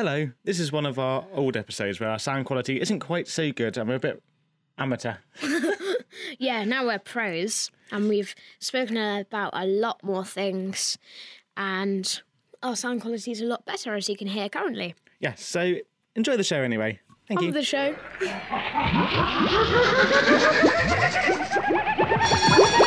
[0.00, 3.52] Hello, this is one of our old episodes where our sound quality isn't quite so
[3.52, 4.22] good and we're a bit
[4.78, 5.16] amateur.
[6.38, 10.96] Yeah, now we're pros and we've spoken about a lot more things
[11.54, 12.22] and
[12.62, 14.94] our sound quality is a lot better as you can hear currently.
[15.18, 15.74] Yes, so
[16.16, 16.98] enjoy the show anyway.
[17.28, 17.52] Thank On you.
[17.52, 17.94] the show.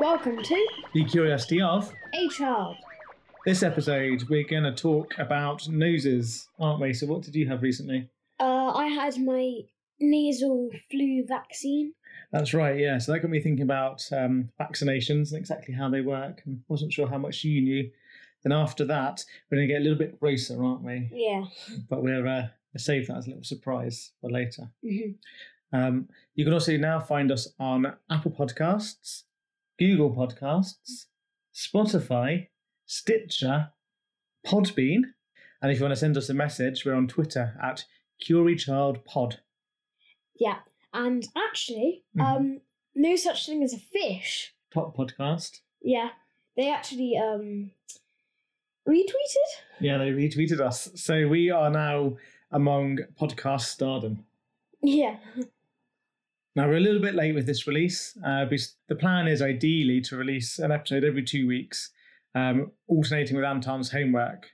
[0.00, 1.92] Welcome to The curiosity of.
[2.14, 2.76] A Child.
[3.44, 6.94] This episode, we're going to talk about noses, aren't we?
[6.94, 8.08] So, what did you have recently?
[8.40, 9.60] Uh, I had my
[10.00, 11.92] nasal flu vaccine.
[12.32, 12.96] That's right, yeah.
[12.98, 16.92] So, that got me thinking about um, vaccinations and exactly how they work, and wasn't
[16.94, 17.90] sure how much you knew.
[18.42, 21.10] Then, after that, we're going to get a little bit grosser, aren't we?
[21.12, 21.44] Yeah.
[21.90, 22.48] But we're uh,
[22.78, 24.70] save that as a little surprise for later.
[24.82, 25.16] Mhm.
[25.72, 29.24] Um, you can also now find us on Apple Podcasts,
[29.80, 31.06] Google Podcasts,
[31.54, 32.48] Spotify,
[32.84, 33.70] Stitcher,
[34.46, 35.00] Podbean,
[35.62, 37.84] and if you want to send us a message, we're on Twitter at
[38.22, 39.38] curichildpod.
[40.38, 40.58] Yeah.
[40.92, 42.22] And actually, Mhm.
[42.22, 42.60] um,
[42.94, 44.54] no such thing as a fish.
[44.72, 45.60] Top podcast.
[45.80, 46.10] Yeah.
[46.56, 47.70] They actually um
[48.86, 49.50] retweeted.
[49.80, 50.90] Yeah, they retweeted us.
[50.94, 52.16] So we are now
[52.50, 54.26] among podcast stardom.
[54.82, 55.18] Yeah.
[56.56, 60.00] Now we're a little bit late with this release uh, because the plan is ideally
[60.02, 61.90] to release an episode every two weeks,
[62.34, 64.50] um, alternating with Anton's homework.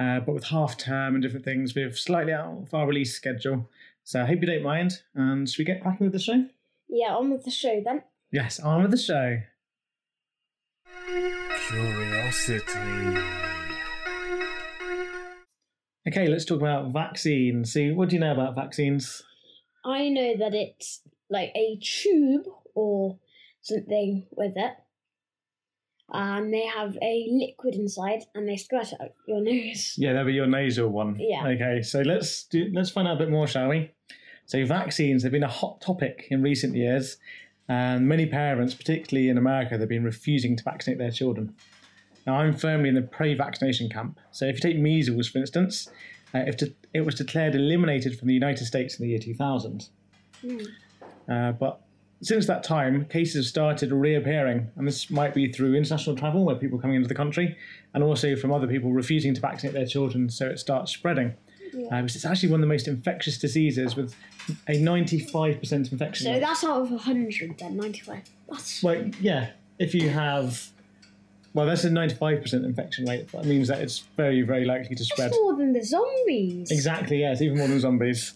[0.00, 3.68] Uh, but with half term and different things, we're slightly out of our release schedule.
[4.02, 5.02] So I hope you don't mind.
[5.14, 6.44] And should we get cracking with the show?
[6.88, 8.02] Yeah, on with the show then.
[8.32, 9.38] Yes, on with the show.
[11.68, 12.64] Curiosity.
[16.08, 17.72] Okay, let's talk about vaccines.
[17.72, 19.22] See, what do you know about vaccines?
[19.84, 23.18] I know that it's like a tube or
[23.60, 24.72] something with it.
[26.10, 29.94] And they have a liquid inside and they squirt it up your nose.
[29.98, 31.16] Yeah, that'll be your nasal one.
[31.18, 31.46] Yeah.
[31.46, 33.90] Okay, so let's do, let's find out a bit more, shall we?
[34.46, 37.18] So vaccines have been a hot topic in recent years,
[37.68, 41.54] and many parents, particularly in America, they've been refusing to vaccinate their children.
[42.26, 44.18] Now, I'm firmly in the pre-vaccination camp.
[44.30, 45.90] So if you take measles, for instance,
[46.34, 49.88] uh, if de- it was declared eliminated from the United States in the year 2000,
[50.40, 50.58] Hmm.
[51.28, 51.80] Uh, but
[52.20, 56.56] since that time, cases have started reappearing, and this might be through international travel, where
[56.56, 57.56] people are coming into the country,
[57.94, 61.34] and also from other people refusing to vaccinate their children, so it starts spreading.
[61.72, 61.98] Yeah.
[62.00, 64.14] Uh, it's actually one of the most infectious diseases, with
[64.66, 66.40] a 95% infection So rate.
[66.40, 68.22] that's out of 100 then, 95.
[68.50, 68.82] That's.
[68.82, 70.68] well, yeah, if you have,
[71.54, 73.30] well, that's a 95% infection rate.
[73.32, 75.30] That means that it's very, very likely to spread.
[75.30, 76.70] That's more than the zombies.
[76.70, 78.32] Exactly, yeah, it's even more than zombies.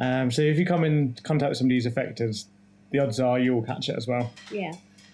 [0.00, 2.34] Um, so if you come in contact with somebody who's affected,
[2.90, 4.32] the odds are you'll catch it as well.
[4.50, 4.72] Yeah.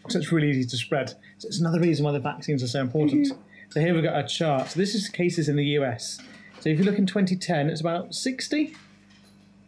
[0.09, 1.11] So it's really easy to spread.
[1.39, 3.27] So it's another reason why the vaccines are so important.
[3.71, 4.69] So here we've got a chart.
[4.71, 6.21] So this is cases in the US.
[6.61, 8.75] So if you look in 2010, it's about 60.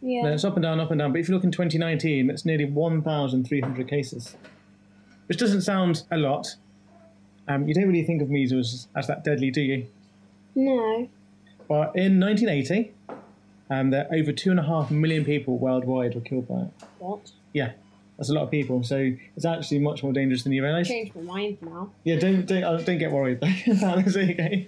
[0.01, 0.23] Yeah.
[0.23, 1.11] Then it's up and down, up and down.
[1.11, 4.37] But if you look in 2019, it's nearly 1,300 cases,
[5.27, 6.55] which doesn't sound a lot.
[7.49, 9.87] Um, you don't really think of measles as that deadly, do you?
[10.55, 11.09] No.
[11.67, 12.93] But in 1980,
[13.69, 16.69] um, there over two and a half million people worldwide were killed by it.
[16.99, 17.31] What?
[17.53, 17.71] Yeah,
[18.17, 18.83] that's a lot of people.
[18.83, 20.87] So it's actually much more dangerous than you realise.
[20.87, 21.91] Changed my mind now.
[22.03, 23.39] Yeah, don't don't, uh, don't get worried.
[23.67, 24.67] That's okay.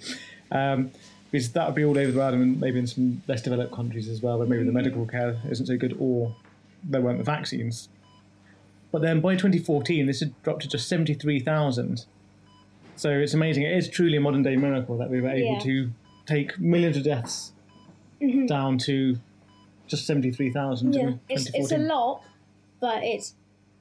[0.52, 0.92] Um,
[1.32, 4.10] because that would be all over the world and maybe in some less developed countries
[4.10, 6.36] as well, where maybe the medical care isn't so good or
[6.84, 7.88] there weren't the vaccines.
[8.92, 12.04] But then by 2014, this had dropped to just 73,000.
[12.98, 13.64] So it's amazing.
[13.64, 15.60] It is truly a modern day miracle that we were able Yeah.
[15.60, 15.92] to
[16.26, 17.54] take millions of deaths
[18.22, 18.48] Mhm.
[18.48, 19.18] down to
[19.88, 21.14] just 73,000 Yeah.
[21.28, 22.24] It's, it's a lot,
[22.80, 23.36] but it's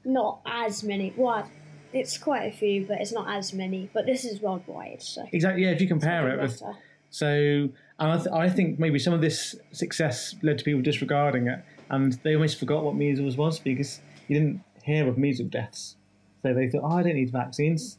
[0.04, 1.12] not as many.
[1.16, 1.46] What?
[1.92, 3.90] It's quite a few, but it's not as many.
[3.92, 5.26] But this is worldwide, so.
[5.32, 6.62] Exactly, yeah, if you compare it with
[7.10, 11.48] So, and I, th- I think maybe some of this success led to people disregarding
[11.48, 15.96] it, and they almost forgot what measles was because you didn't hear of measles deaths.
[16.42, 17.98] So they thought, oh, I don't need vaccines.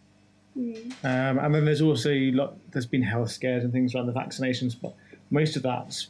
[0.58, 0.92] Mm.
[1.04, 4.76] Um, and then there's also lot, there's been health scares and things around the vaccinations,
[4.82, 4.94] but
[5.30, 6.08] most of that's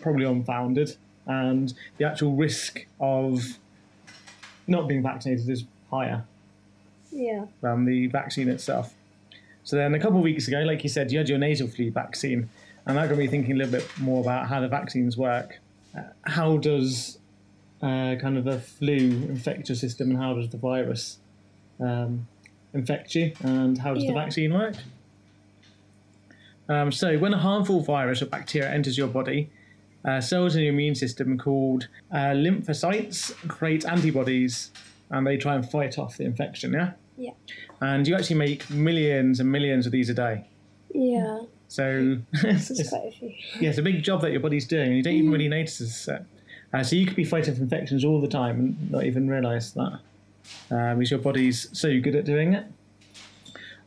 [0.00, 0.96] probably unfounded,
[1.26, 3.58] and the actual risk of
[4.66, 6.24] not being vaccinated is higher
[7.10, 7.46] Yeah.
[7.60, 8.94] than the vaccine itself.
[9.64, 11.90] So then a couple of weeks ago, like you said, you had your nasal flu
[11.90, 12.48] vaccine,
[12.86, 15.58] and that got me thinking a little bit more about how the vaccines work.
[15.96, 17.18] Uh, how does
[17.82, 18.96] uh, kind of a flu
[19.28, 21.18] infect your system, and how does the virus
[21.80, 22.26] um,
[22.74, 24.74] infect you, and how does the vaccine work?
[26.68, 29.50] Um, so when a harmful virus or bacteria enters your body,
[30.04, 34.70] uh, cells in your immune system called uh, lymphocytes create antibodies
[35.10, 36.72] and they try and fight off the infection.
[36.72, 36.92] Yeah.
[37.16, 37.32] Yeah.
[37.80, 40.44] And you actually make millions and millions of these a day.
[40.94, 41.40] Yeah.
[41.68, 43.28] So it's, It's quite a few.
[43.60, 45.78] yeah, it's a big job that your body's doing, and you don't even really notice
[45.78, 46.08] this.
[46.08, 49.70] Uh, so you could be fighting off infections all the time and not even realise
[49.72, 50.00] that,
[50.70, 52.66] uh, because your body's so good at doing it.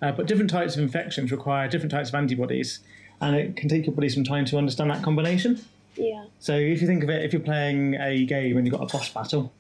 [0.02, 2.80] Uh, but different types of infections require different types of antibodies,
[3.20, 5.64] and it can take your body some time to understand that combination.
[5.96, 6.26] Yeah.
[6.40, 8.98] So if you think of it, if you're playing a game and you've got a
[8.98, 9.52] boss battle,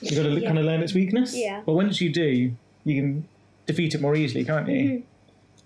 [0.00, 0.46] you've got to Yeah.
[0.46, 1.36] kind of learn its weakness.
[1.36, 1.62] Yeah.
[1.64, 2.52] But once you do,
[2.84, 3.28] you can
[3.66, 4.74] defeat it more easily, can't you?
[4.84, 5.00] Mm-hmm.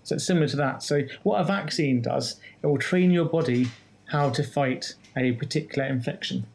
[0.03, 0.83] So it's similar to that.
[0.83, 3.67] So what a vaccine does, it will train your body
[4.07, 6.45] how to fight a particular infection.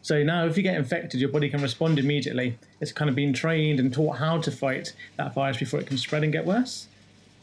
[0.00, 2.58] So now, if you get infected, your body can respond immediately.
[2.80, 5.98] It's kind of been trained and taught how to fight that virus before it can
[5.98, 6.86] spread and get worse.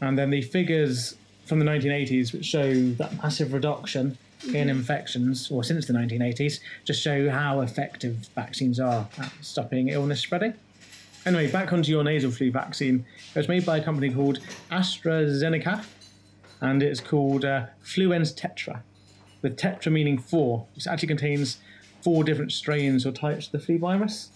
[0.02, 1.16] And then the figures
[1.46, 4.18] from the 1980s, which show that massive reduction
[4.54, 10.22] in infections, or since the 1980s, to show how effective vaccines are at stopping illness
[10.22, 10.54] spreading.
[11.26, 13.06] Anyway, back onto your nasal flu vaccine.
[13.34, 14.40] It was made by a company called
[14.72, 15.84] AstraZeneca,
[16.62, 18.82] and it's called uh, Fluenz Tetra,
[19.42, 20.68] with tetra meaning four.
[20.76, 21.58] It actually contains
[22.04, 24.30] four different strains or types of the flu virus,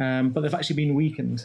[0.00, 1.44] um, but they've actually been weakened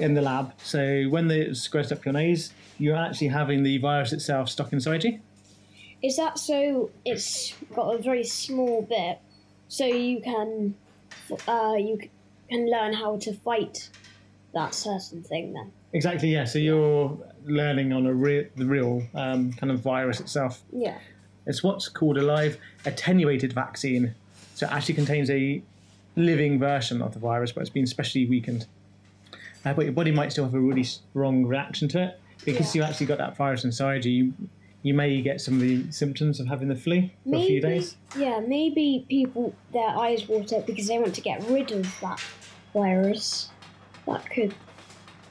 [0.00, 0.54] in the lab.
[0.62, 5.04] So when they squirted up your nose, you're actually having the virus itself stuck inside
[5.04, 5.20] you.
[6.02, 6.90] Is that so?
[7.04, 9.18] It's got a very small bit,
[9.68, 10.74] so you can,
[11.46, 11.98] uh, you
[12.48, 13.90] can learn how to fight
[14.54, 15.52] that certain thing.
[15.54, 15.72] Then.
[15.92, 16.44] Exactly, yeah.
[16.44, 20.62] So you're learning on a re- the real um, kind of virus itself.
[20.72, 20.98] Yeah.
[21.46, 24.14] It's what's called a live attenuated vaccine.
[24.54, 25.62] So it actually contains a
[26.14, 28.66] living version of the virus, but it's been specially weakened.
[29.64, 32.82] Uh, but your body might still have a really strong reaction to it because Yeah.
[32.82, 34.32] you actually got that virus inside you.
[34.82, 37.42] You, may get some of the symptoms of having the flu for Maybe.
[37.42, 37.96] a few days.
[38.16, 38.40] Yeah.
[38.40, 42.20] Maybe people their eyes water because they want to get rid of that
[42.72, 43.50] virus.
[44.06, 44.54] That could.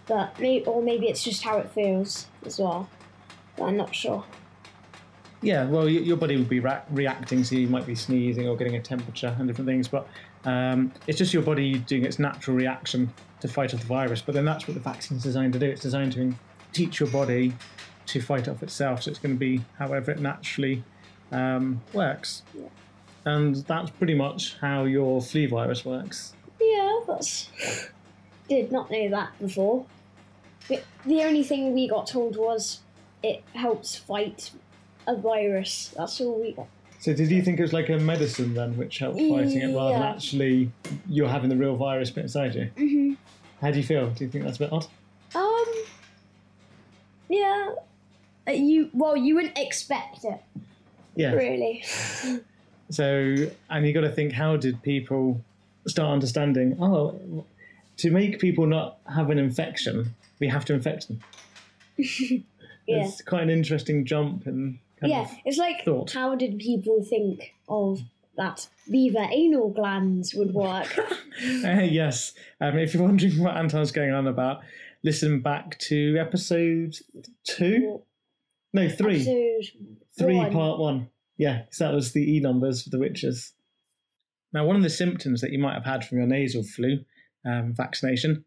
[0.07, 2.89] But maybe, or maybe it's just how it feels as well.
[3.55, 4.23] But I'm not sure.
[5.41, 8.75] Yeah, well, your body would be ra- reacting, so you might be sneezing or getting
[8.75, 9.87] a temperature and different things.
[9.87, 10.07] But
[10.45, 14.21] um, it's just your body doing its natural reaction to fight off the virus.
[14.21, 15.67] But then that's what the vaccine's designed to do.
[15.67, 16.33] It's designed to
[16.73, 17.53] teach your body
[18.07, 19.03] to fight off itself.
[19.03, 20.83] So it's going to be however it naturally
[21.31, 22.41] um, works.
[23.25, 26.33] And that's pretty much how your flu virus works.
[26.59, 27.49] Yeah, that's.
[28.49, 29.85] Did not know that before.
[30.69, 32.79] The, the only thing we got told was
[33.21, 34.51] it helps fight
[35.05, 35.93] a virus.
[35.97, 36.67] That's all we got.
[36.99, 39.93] So did you think it was like a medicine then, which helped fighting it, rather
[39.93, 40.71] than actually
[41.07, 42.71] you're having the real virus bit inside you?
[42.77, 43.13] Mm-hmm.
[43.61, 44.09] How do you feel?
[44.09, 44.87] Do you think that's a bit odd?
[45.35, 45.65] Um.
[47.29, 47.75] Yeah.
[48.47, 50.39] Uh, you well, you wouldn't expect it,
[51.15, 51.33] Yeah.
[51.33, 51.83] really.
[52.89, 53.35] So,
[53.69, 55.41] and you got to think, how did people
[55.87, 56.77] start understanding?
[56.79, 57.45] Oh,
[57.97, 61.19] to make people not have an infection, we have to infect them.
[62.89, 63.03] Yeah.
[63.03, 66.09] It's quite an interesting jump and kind Yeah, it's like thought.
[66.13, 67.99] how did people think of
[68.37, 70.97] that beaver anal glands would work?
[70.97, 71.03] Uh,
[71.81, 72.33] yes.
[72.61, 74.61] Um, if you're wondering what Anton's going on about,
[75.03, 76.95] listen back to episode
[77.43, 78.01] two.
[78.73, 79.21] No, three.
[79.21, 79.63] Episode
[80.17, 80.51] Three, one.
[80.51, 81.09] part one.
[81.37, 83.53] Yeah, so that was the E numbers for the witches.
[84.53, 86.99] Now, one of the symptoms that you might have had from your nasal flu
[87.45, 88.43] um, vaccination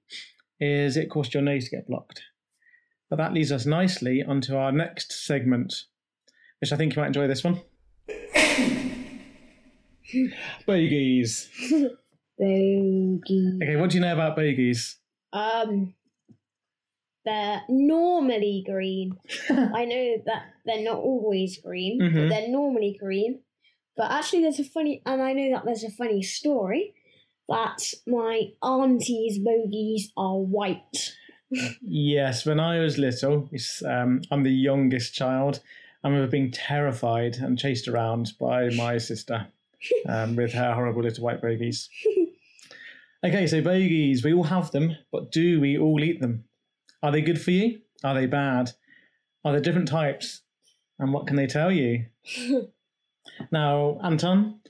[0.58, 2.22] is it caused your nose to get blocked.
[3.08, 5.74] But that leads us nicely onto our next segment,
[6.60, 7.60] which I think you might enjoy this one.
[10.66, 11.48] bogies.
[12.38, 13.58] Bogey.
[13.62, 14.96] Okay, what do you know about bogies?
[15.32, 15.94] Um,
[17.30, 19.16] they're normally green.
[19.80, 22.14] I know that they're not always green, Mhm.
[22.14, 23.40] but they're normally green.
[23.96, 26.94] But actually, there's a funny, and I know that there's a funny story
[27.48, 30.98] that my auntie's bogies are white.
[31.82, 35.58] Yes, when I was little, it's, um, I'm the youngest child.
[36.04, 39.48] I remember being terrified and chased around by my sister
[40.08, 41.88] um, with her horrible little white bogies.
[43.22, 46.44] Okay, so bogies, we all have them, but do we all eat them?
[47.02, 47.80] Are they good for you?
[48.04, 48.72] Are they bad?
[49.44, 50.42] Are there different types?
[50.98, 52.06] And what can they tell you?
[53.52, 54.60] now, Anton,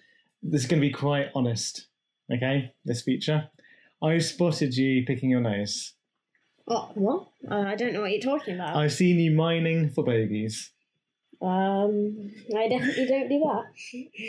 [0.42, 1.88] this is going to be quite honest,
[2.32, 2.72] okay?
[2.84, 3.48] This feature.
[4.02, 5.94] I spotted you picking your nose.
[6.68, 7.28] Oh, what?
[7.50, 8.76] Uh, I don't know what you're talking about.
[8.76, 10.70] I've seen you mining for bogies.
[11.42, 13.64] Um, I definitely don't do that.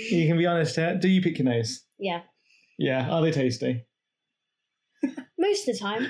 [0.09, 0.97] You can be honest here.
[0.97, 1.83] Do you pick your nose?
[1.99, 2.21] Yeah,
[2.79, 3.09] Yeah.
[3.11, 3.85] Are they tasty?
[5.37, 6.07] most of the time.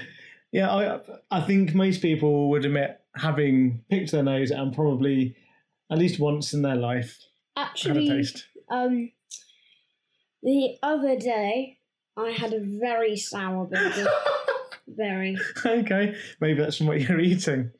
[0.51, 5.35] Yeah, I, I think most people would admit having picked their nose and probably
[5.89, 7.19] at least once in their life
[7.55, 8.47] had a Actually, taste.
[8.69, 9.11] um,
[10.43, 11.77] the other day
[12.17, 14.07] I had a very sour burger.
[14.87, 15.37] very.
[15.65, 17.71] okay, maybe that's from what you're eating.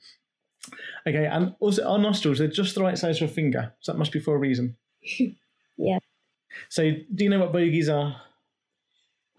[1.07, 3.73] Okay, and also our nostrils, they're just the right size for a finger.
[3.81, 4.77] So that must be for a reason.
[5.77, 5.97] Yeah.
[6.69, 8.15] So do you know what bogies are?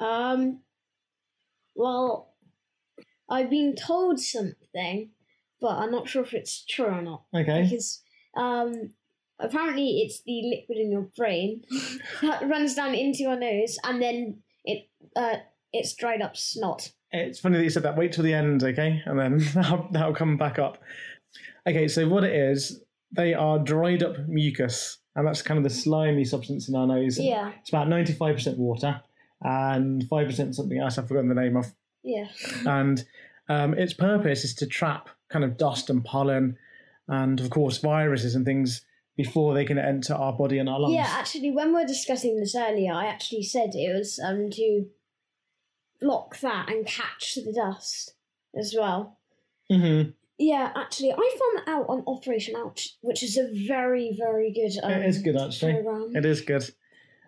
[0.01, 0.61] Um,
[1.77, 2.32] well,
[3.33, 5.11] I've been told something,
[5.61, 7.23] but I'm not sure if it's true or not.
[7.35, 7.65] Okay.
[7.65, 8.03] Because
[8.37, 8.91] um,
[9.41, 11.63] apparently it's the liquid in your brain
[12.23, 15.37] that runs down into your nose, and then it uh,
[15.73, 16.93] it's dried up snot.
[17.11, 17.97] It's funny that you said that.
[17.97, 19.03] Wait till the end, okay?
[19.05, 20.79] And then that'll, that'll come back up.
[21.67, 25.71] Okay, so what it is, they are dried up mucus, and that's kind of the
[25.71, 27.19] slimy substance in our nose.
[27.19, 29.01] Yeah, It's about 95% water
[29.43, 31.67] and 5% something else I've forgotten the name of.
[32.03, 32.29] yeah,
[32.67, 33.05] And
[33.49, 36.57] um, its purpose is to trap kind of dust and pollen
[37.09, 38.83] and, of course, viruses and things
[39.17, 40.95] before they can enter our body and our lungs.
[40.95, 41.07] yeah.
[41.09, 44.87] Actually, when we were discussing this earlier, I actually said it was um to
[46.01, 48.15] block that and catch the dust
[48.59, 49.19] as well.
[49.71, 50.03] hmm
[50.39, 54.73] Yeah, actually, I found that out on Operation Ouch, which is a very, very good.
[54.83, 55.75] Um, it is good, actually.
[55.75, 56.17] program.
[56.17, 56.65] It is good.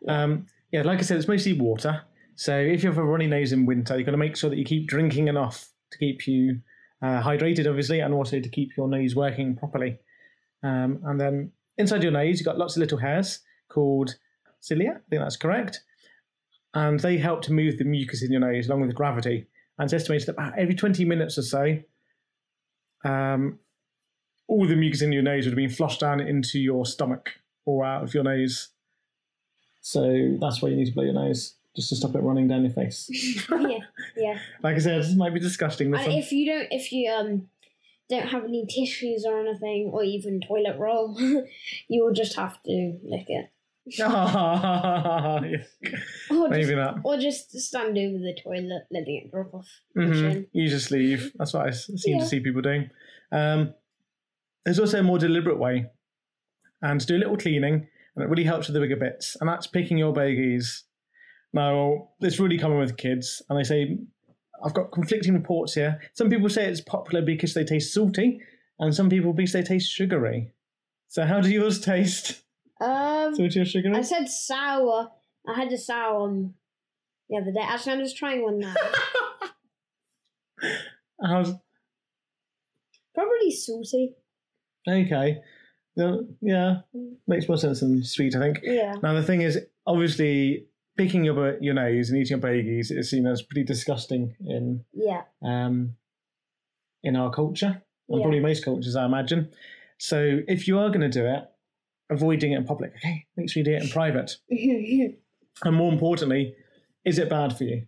[0.09, 2.03] Um, yeah, like I said, it's mostly water.
[2.35, 4.57] So if you have a runny nose in winter, you've got to make sure that
[4.59, 6.61] you keep drinking enough to keep you
[7.03, 9.99] uh, hydrated, obviously, and also to keep your nose working properly.
[10.63, 14.17] Um, and then inside your nose, you've got lots of little hairs called
[14.61, 14.91] cilia.
[14.91, 15.83] I think that's correct.
[16.73, 19.47] And they help to move the mucus in your nose along with gravity.
[19.79, 21.79] And it's estimated that about every 20 minutes or so,
[23.05, 23.59] um,
[24.49, 27.31] all the mucus in your nose would have been flushed down into your stomach
[27.65, 28.69] or out of your nose.
[29.81, 32.63] So that's why you need to blow your nose, just to stop it running down
[32.63, 33.09] your face.
[33.51, 33.79] yeah,
[34.17, 34.39] yeah.
[34.63, 35.91] like I said, this might be disgusting.
[35.91, 36.19] This And one.
[36.19, 37.49] if you don't, if you um
[38.09, 41.17] don't have any tissues or anything, or even toilet roll,
[41.89, 43.51] you will just have to lick it,
[43.99, 45.41] Yeah,
[46.31, 46.99] or just, maybe not.
[47.05, 49.69] or just stand over the toilet, letting it drop off.
[49.95, 50.47] hmm chin.
[50.53, 51.33] You just leave.
[51.39, 52.19] That's what I seem Yeah.
[52.21, 52.91] to see people doing.
[53.33, 53.75] Um,
[54.65, 55.87] there's also a more deliberate way,
[56.83, 59.49] and to do a little cleaning, and it really helps with the bigger bits, and
[59.49, 60.85] that's picking your bogies.
[61.55, 63.97] Now, it's really common with kids, and they say,
[64.65, 66.01] I've got conflicting reports here.
[66.13, 68.41] Some people say it's popular because they taste salty,
[68.81, 70.53] and some people because they taste sugary.
[71.09, 72.43] So, how do yours taste?
[72.81, 73.95] Um, Salty or sugary?
[73.95, 75.11] I said sour.
[75.47, 76.55] I had a sour one
[77.31, 77.61] the other day.
[77.63, 78.75] Actually, I'm just trying one now.
[81.25, 81.53] How's
[83.15, 84.15] Probably salty.
[84.89, 85.41] okay?
[85.97, 86.81] No, Yeah,
[87.29, 88.59] makes more sense than sweet, I think.
[88.65, 88.97] Yeah.
[89.01, 93.11] Now the thing is, obviously, picking your bo- your nose and eating your bogies is
[93.11, 95.23] seen as pretty disgusting in Yeah.
[95.43, 95.97] um,
[97.03, 98.23] in our culture, and Yeah.
[98.23, 99.51] probably most cultures, I imagine.
[99.99, 101.45] So if you are going to do it,
[102.11, 102.93] avoid doing it in public.
[102.97, 104.37] Okay, make sure you do it in private.
[105.65, 106.57] And more importantly,
[107.05, 107.87] is it bad for you?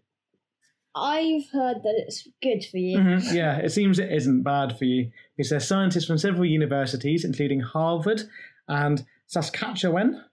[0.94, 2.98] I've heard that it's good for you.
[2.98, 7.24] Mhm, Yeah, it seems it isn't bad for you because there's scientists from several universities,
[7.24, 8.22] including Harvard
[8.68, 10.24] and Saskatchewan,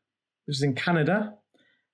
[0.46, 1.34] which is in Canada.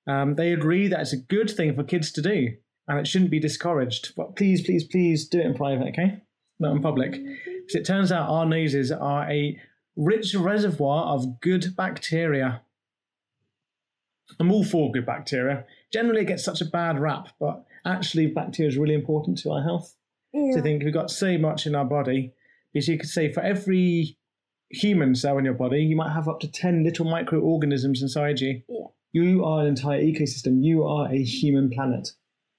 [0.08, 2.50] Um, they agree that it's a good thing for kids to do
[2.88, 4.14] and it shouldn't be discouraged.
[4.16, 6.22] But please, please, please do it in private, okay?
[6.60, 7.12] Not in public.
[7.12, 9.60] Because it turns out our noses are a
[9.96, 12.62] rich reservoir of good bacteria.
[14.40, 15.66] I'm all for good bacteria.
[15.92, 19.64] Generally, it gets such a bad rap, but actually, bacteria is really important to our
[19.64, 19.96] health
[20.34, 20.56] Yeah.
[20.56, 22.34] to think we've got so much in our body
[22.74, 24.18] because you could say for every
[24.72, 28.62] human cell in your body, you might have up to 10 little microorganisms inside you.
[28.70, 28.86] Yeah.
[29.12, 30.64] You are an entire ecosystem.
[30.64, 32.10] You are a human planet,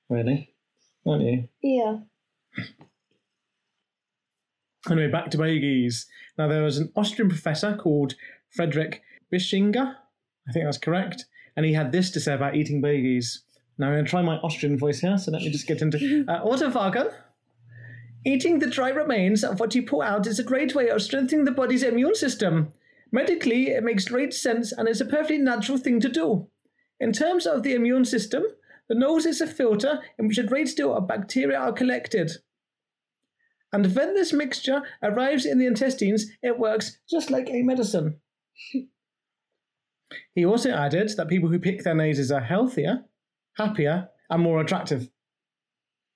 [0.09, 0.55] really,
[1.07, 1.49] aren't you?
[1.63, 1.99] Yeah.
[4.91, 6.07] Anyway, back to bogies.
[6.39, 8.15] Now, there was an Austrian professor called
[8.51, 9.03] Frederick
[9.33, 9.95] Bischinger.
[10.49, 11.27] I think that's correct.
[11.57, 13.43] And he had this to say about eating bogies.
[13.79, 16.25] Now, I'm going to try my Austrian voice here, so let me just get into
[16.29, 17.13] uh, Autophagen.
[18.27, 21.45] Eating the dry remains of what you pull out is a great way of strengthening
[21.45, 22.73] the body's immune system.
[23.13, 26.49] Medically, it makes great sense and is a perfectly natural thing to do.
[27.01, 28.45] In terms of the immune system,
[28.89, 32.33] the nose is a filter in which a great deal of bacteria are collected.
[33.73, 38.21] And when this mixture arrives in the intestines, it works just like a medicine.
[40.35, 43.05] he also added that people who pick their noses are healthier,
[43.57, 45.09] happier, and more attractive.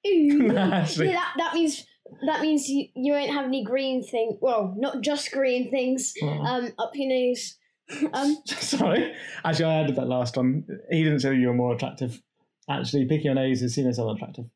[0.07, 0.53] Ooh.
[0.53, 1.87] Yeah, that, that means
[2.27, 4.39] that means you, you won't have any green thing.
[4.41, 6.15] Well, not just green things.
[6.23, 6.29] Oh.
[6.29, 7.57] Um, up your nose.
[8.13, 9.15] um, Sorry.
[9.45, 10.65] Actually, I added that last one.
[10.91, 12.23] He didn't say you were more attractive.
[12.69, 14.47] Actually, picking your nose is seen as unattractive.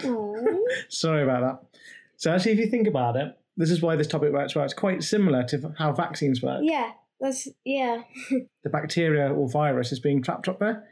[0.88, 1.80] Sorry about that.
[2.16, 4.64] So, actually, if you think about it, this is why this topic works well.
[4.64, 6.60] It's quite similar to how vaccines work.
[6.62, 8.02] yeah, That's yeah.
[8.64, 10.84] the bacteria or virus is being trapped up there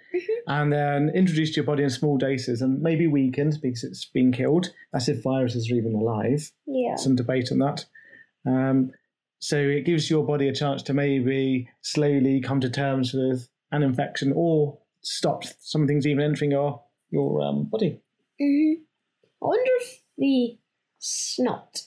[0.46, 4.32] and then introduced to your body in small doses and maybe weakened because it's been
[4.32, 4.68] killed.
[4.92, 6.50] That's if viruses are even alive.
[6.66, 6.96] Yeah.
[6.96, 7.86] Some debate on that.
[8.46, 8.90] Um,
[9.40, 13.82] so it gives your body a chance to maybe slowly come to terms with an
[13.82, 18.00] infection or stop some things even entering your your um, body.
[18.38, 18.72] hmm
[19.40, 20.58] I wonder if the
[20.98, 21.82] snot,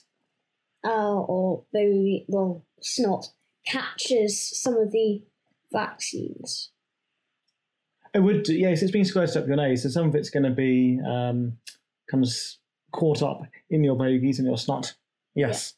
[0.84, 3.26] uh, or the well, snot
[3.66, 5.22] catches some of the
[5.72, 6.70] vaccines.
[8.14, 10.50] It would, yes, it's been squirted up your nose, so some of it's going to
[10.50, 11.56] be um,
[12.10, 12.58] comes
[12.92, 14.94] caught up in your bogies and your snot.
[15.34, 15.74] Yes.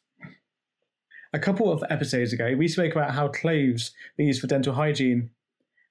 [1.33, 5.29] A couple of episodes ago, we spoke about how cloves are used for dental hygiene.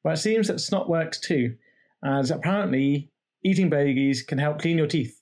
[0.02, 1.56] Well, it seems that snot works too,
[2.04, 3.10] as apparently
[3.42, 5.20] eating bogies can help clean your teeth.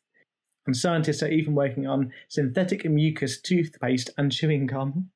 [0.67, 5.11] And scientists are even working on synthetic mucus toothpaste and chewing gum.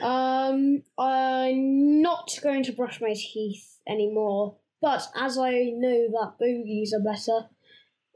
[0.00, 6.92] Um, I'm not going to brush my teeth anymore, but as I know that bogies
[6.92, 7.48] are better,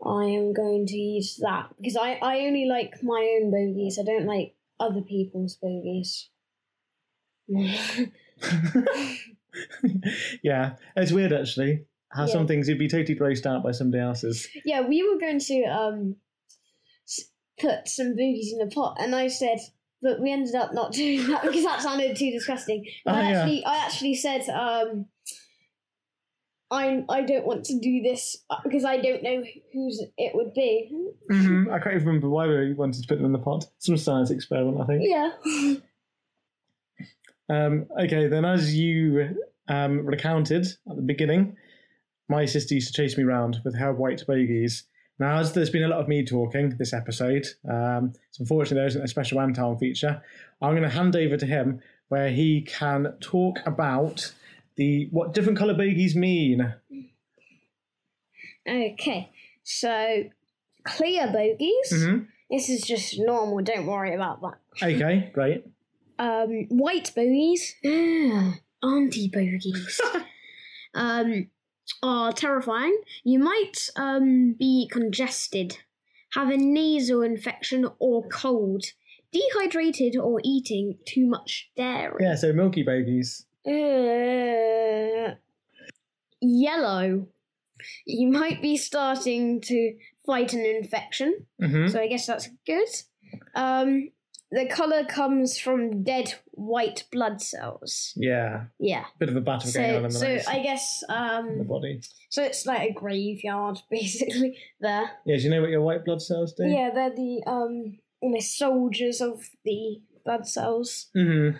[0.04, 3.98] I am going to use that because I, I only like my own bogies.
[3.98, 6.30] I don't like other people's bogies.
[10.42, 14.48] yeah, it's weird actually how some things you'd be totally grossed out by somebody else's.
[14.64, 16.16] yeah, we were going to um
[17.60, 19.58] put some bogies in a pot, and I said,
[20.02, 22.84] but we ended up not doing that because that sounded too disgusting.
[23.06, 23.38] Oh, I yeah.
[23.40, 25.06] actually, I actually said, um,
[26.70, 30.52] I'm, I don't want to do this uh, because I don't know whose it would
[30.54, 30.90] be.
[31.30, 33.64] hmm I can't even remember why we wanted to put them in the pot.
[33.78, 35.02] Some science experiment, I think.
[35.04, 35.76] Yeah.
[37.50, 39.36] Um, okay, then as you
[39.68, 41.56] um, recounted at the beginning,
[42.28, 44.84] my sister used to chase me around with her white bogies.
[45.18, 48.86] Now, as there's been a lot of me talking this episode, um, so unfortunately there
[48.86, 50.22] isn't a special Anton feature.
[50.62, 54.32] I'm going to hand over to him where he can talk about
[54.76, 56.72] the what different colour bogies mean.
[58.68, 59.30] Okay,
[59.64, 60.24] so
[60.84, 61.90] clear bogies.
[62.04, 62.18] hmm
[62.50, 63.62] This is just normal.
[63.62, 64.58] Don't worry about that.
[64.82, 65.64] Okay, great.
[66.18, 67.74] um, white bogies,
[68.82, 70.00] auntie bogies,
[70.94, 71.48] um,
[72.02, 72.98] are terrifying.
[73.24, 75.78] You might um, be congested,
[76.32, 78.84] have a nasal infection or cold,
[79.32, 82.16] dehydrated, or eating too much dairy.
[82.20, 83.46] Yeah, so milky bogies.
[83.66, 85.34] Uh,
[86.40, 87.26] yellow.
[88.06, 89.94] You might be starting to
[90.26, 92.88] fight an infection, hmm so I guess that's good.
[93.54, 94.10] Um,
[94.50, 98.12] the color comes from dead white blood cells.
[98.16, 99.04] Yeah, Yeah.
[99.18, 101.66] bit of a battle going on in the, so nose, I guess in the um,
[101.66, 102.00] body.
[102.30, 105.10] so it's like a graveyard basically there.
[105.26, 106.64] Yeah, do you know what your white blood cells do?
[106.66, 111.08] Yeah, they're the um almost soldiers of the blood cells.
[111.14, 111.50] hmm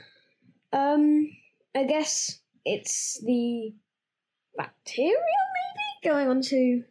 [0.73, 1.31] Um,
[1.75, 3.75] I guess it's the
[4.57, 6.83] bacteria maybe going onto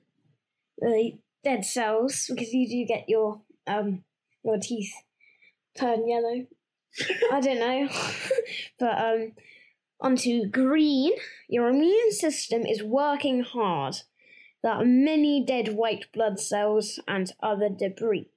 [0.79, 4.03] the dead cells because you do get your um
[4.43, 4.93] your teeth
[5.77, 6.45] turn yellow.
[7.31, 7.87] I don't know,
[8.79, 9.31] but um
[9.99, 11.13] onto green.
[11.47, 13.97] Your immune system is working hard.
[14.63, 18.29] There are many dead white blood cells and other debris.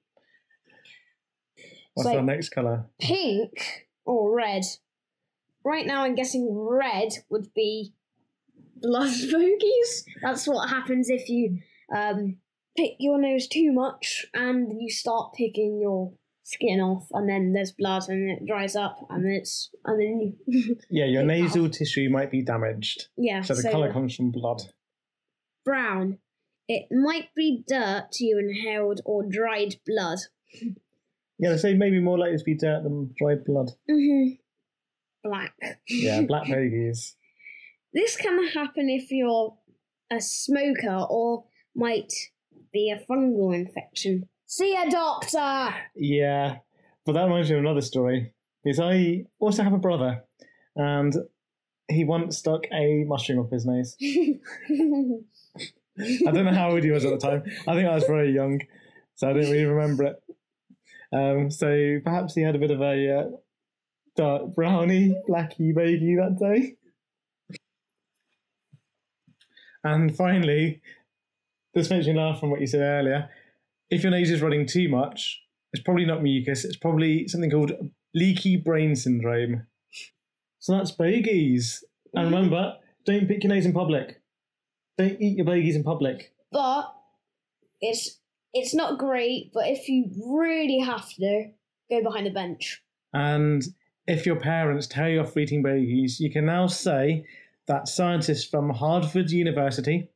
[1.93, 2.85] What's So- our next colour?
[2.99, 4.63] pink or red.
[5.63, 7.93] Right now, I'm guessing red would be
[8.77, 10.05] blood bogies.
[10.21, 11.59] That's what happens if you
[11.95, 12.37] um,
[12.75, 17.71] pick your nose too much and you start picking your skin off, and then there's
[17.71, 22.09] blood, and it dries up, and then it's and then you, Yeah, your nasal tissue
[22.09, 23.07] might be damaged.
[23.17, 23.41] yeah.
[23.41, 24.61] So the colour comes from blood.
[25.65, 26.17] brown.
[26.67, 30.19] It might be dirt you inhaled or dried blood.
[31.37, 33.71] Yeah, so maybe more likely to be dirt than dried blood.
[33.89, 34.29] hmm
[35.23, 35.53] Black.
[35.89, 37.15] Yeah, black bogies.
[37.93, 39.55] This can happen if you're
[40.11, 42.11] a smoker or might
[42.71, 44.29] be a fungal infection.
[44.51, 45.73] See a doctor!
[45.95, 46.57] Yeah,
[47.05, 48.33] but that reminds me of another story.
[48.61, 50.25] Because I also have a brother,
[50.75, 51.15] and
[51.87, 53.95] he once stuck a mushroom up his nose.
[54.01, 55.21] I
[56.33, 57.43] don't know how old he was at the time.
[57.65, 58.59] I think I was very young,
[59.15, 60.21] so I don't really remember it.
[61.13, 63.29] Um, so perhaps he had a bit of a uh,
[64.17, 66.75] dark brownie, blacky bogie that day.
[69.85, 70.81] And finally,
[71.73, 73.29] this makes me laugh from what you said earlier.
[73.91, 75.41] If your nose is running too much,
[75.73, 77.73] it's probably not mucus, it's probably something called
[78.15, 79.67] leaky brain syndrome.
[80.59, 81.83] So that's bogies.
[82.13, 82.75] And remember,
[83.05, 84.21] don't pick your nose in public.
[84.97, 86.33] Don't eat your bogies in public.
[86.51, 86.93] but
[87.81, 88.19] it's
[88.53, 91.45] it's not great, but if you really have to,
[91.89, 92.81] go behind a bench.
[93.13, 93.63] And
[94.07, 97.25] if your parents tell you off for eating babies, you can now say
[97.67, 100.09] that scientists from Harvard University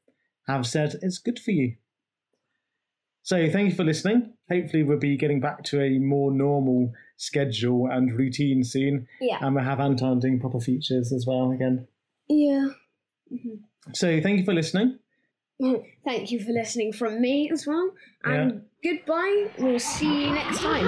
[0.47, 1.75] have said it's good for you.
[3.25, 4.33] So thank you for listening.
[4.51, 9.39] Hopefully, we'll be getting back to a more normal schedule and routine soon, Yeah.
[9.41, 11.87] and we'll have Anton doing proper features as well again.
[12.29, 12.67] Yeah.
[13.33, 13.55] Mm-hmm.
[13.93, 14.99] So thank you for listening.
[16.05, 17.89] Thank you for listening from me as well.
[18.23, 19.49] And goodbye.
[19.57, 20.85] We'll see you next time.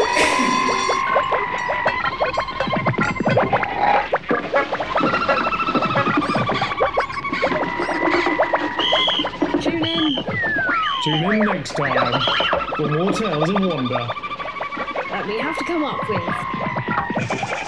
[11.06, 12.20] Tune in next time
[12.76, 14.08] for more tales of wonder
[15.08, 17.65] that we have to come up with.